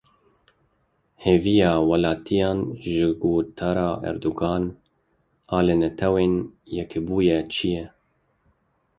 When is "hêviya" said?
1.23-1.71